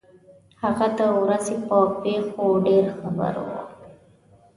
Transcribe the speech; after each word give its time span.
هغه 0.61 0.87
د 0.97 0.99
ورځې 1.19 1.55
په 1.67 1.77
پېښو 2.01 2.45
ډېر 2.67 2.83
خبر 2.99 3.33
وو. 3.45 3.59